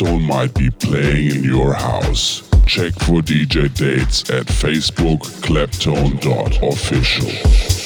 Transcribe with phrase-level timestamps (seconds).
[0.00, 2.48] Claptone might be playing in your house.
[2.66, 7.79] Check for DJ dates at Facebook claptone.official.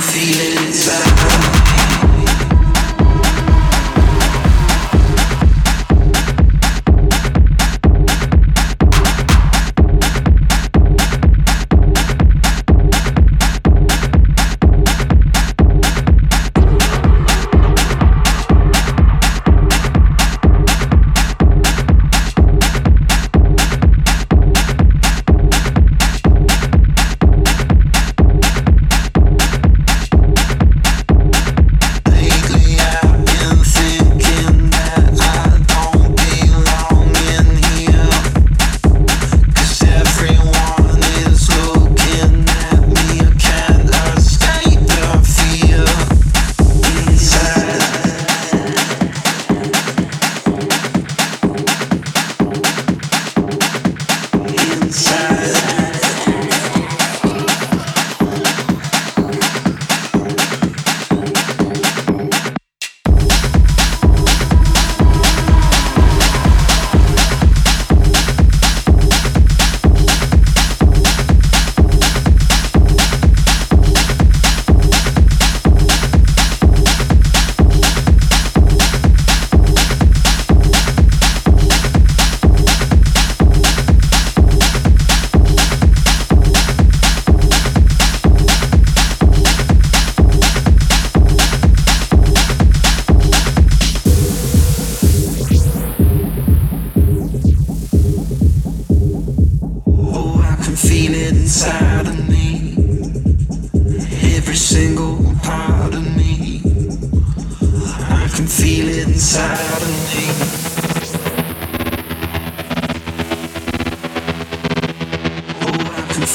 [0.00, 1.57] feeling inside.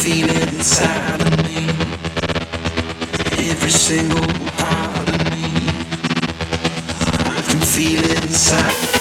[0.04, 1.66] feel it inside of me.
[3.50, 4.28] Every single
[4.58, 5.46] part of me.
[7.38, 8.93] I can feel it inside.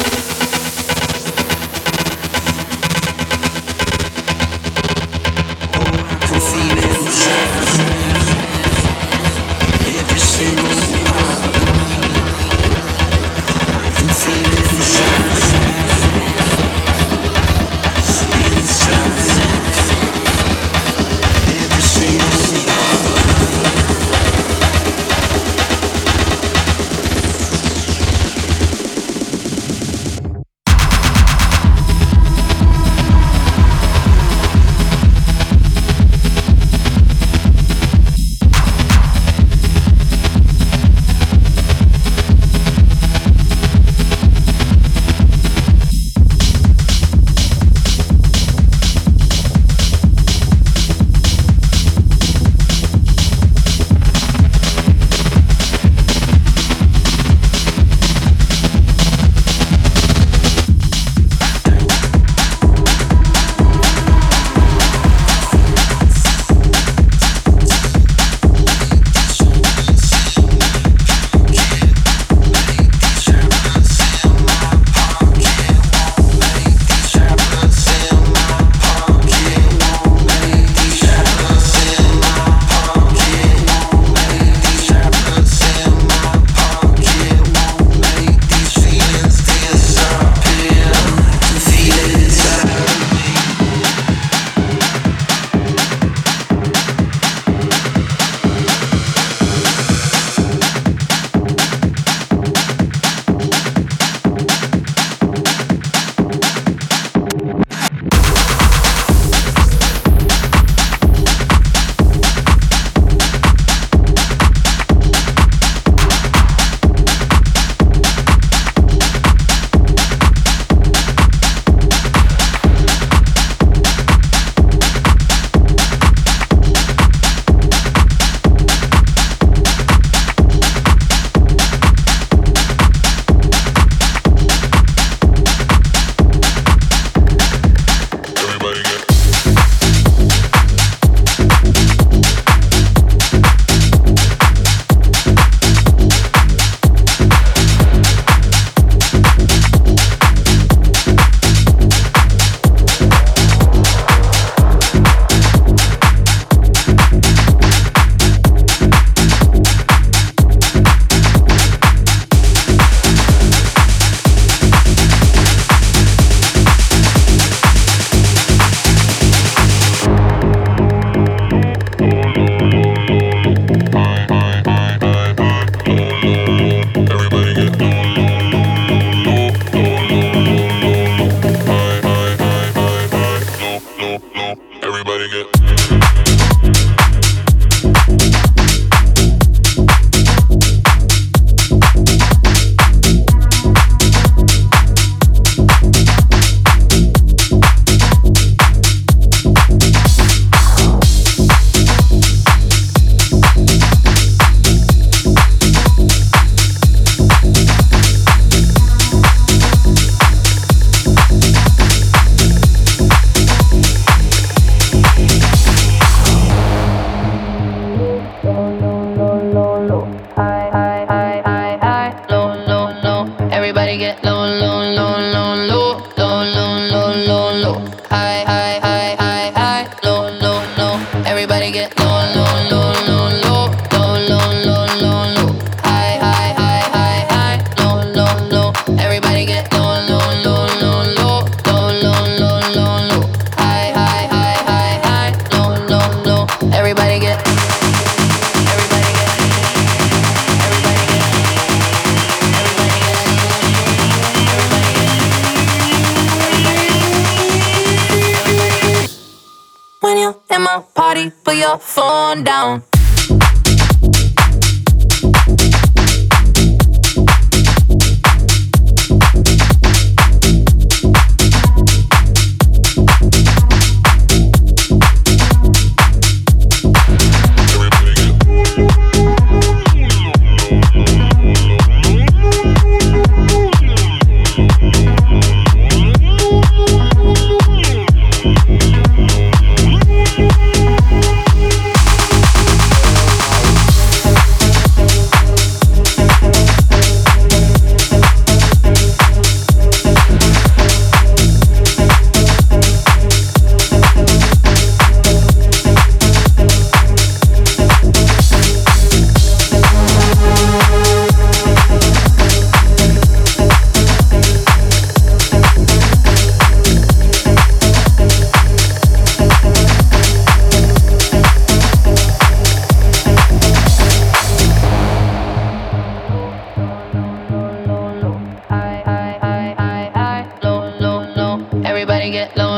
[332.24, 332.71] It's the Clapcast.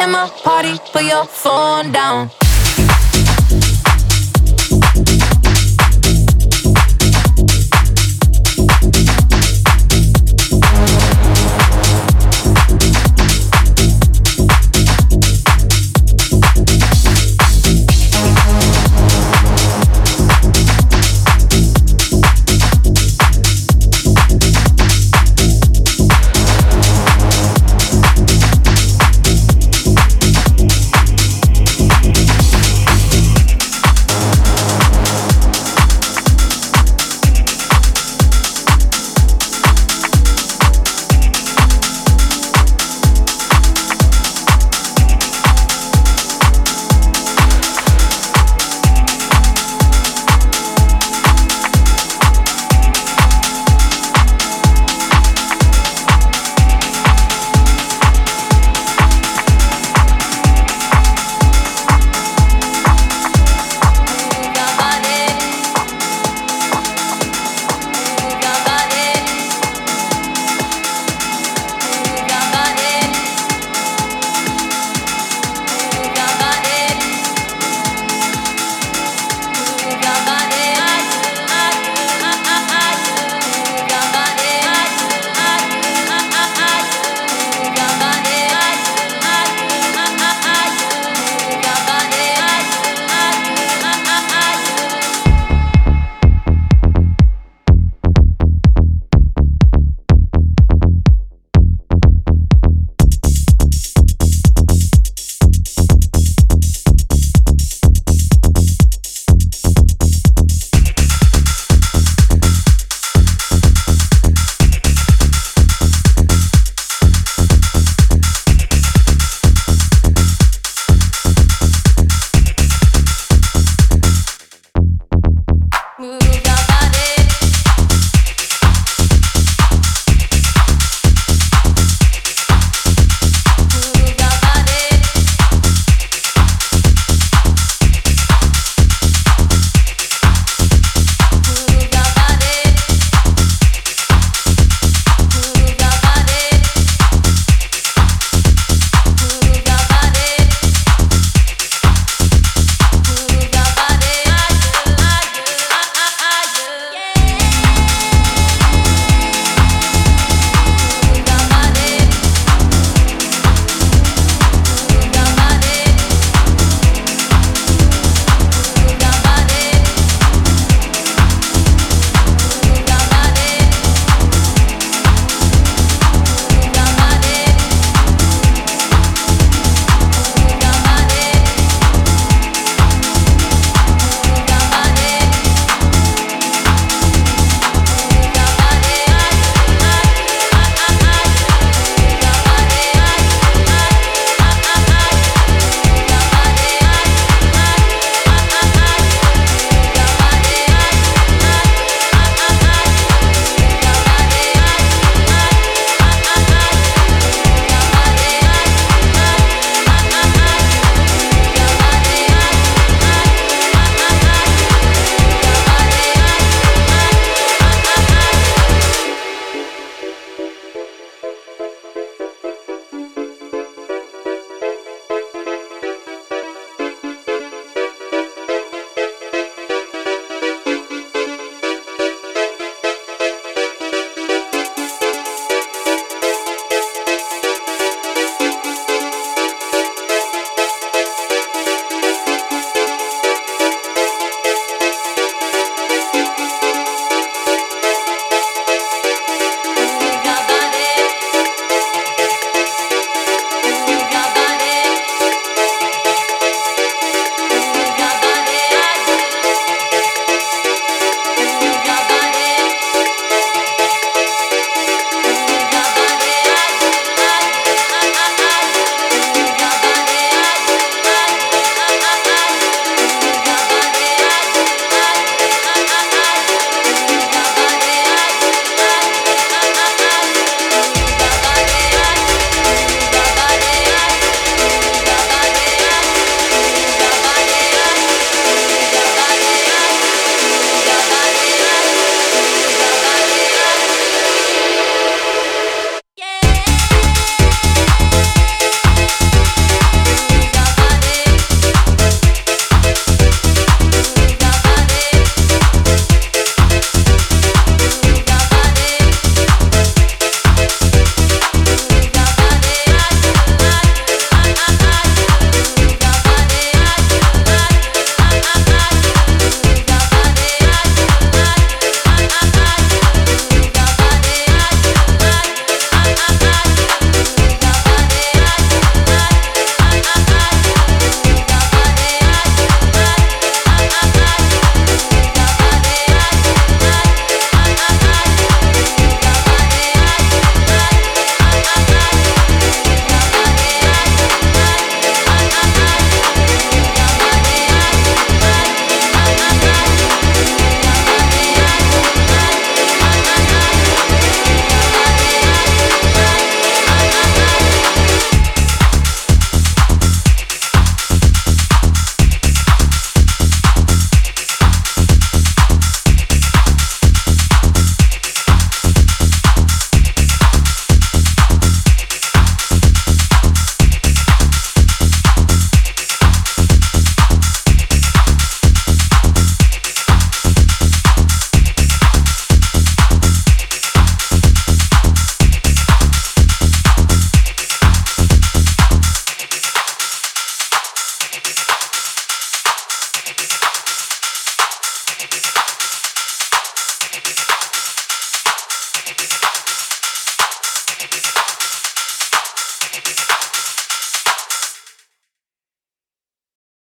[0.00, 2.30] In my party, put your phone down.